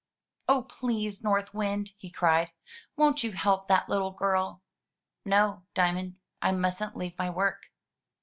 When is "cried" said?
2.09-2.49